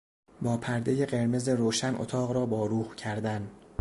[0.41, 3.49] با پردهی قرمز روشن اتاق را با روح کردن